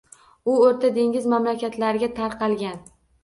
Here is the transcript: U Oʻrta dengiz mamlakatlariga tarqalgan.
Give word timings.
U 0.53 0.53
Oʻrta 0.67 0.89
dengiz 0.95 1.27
mamlakatlariga 1.35 2.09
tarqalgan. 2.21 2.81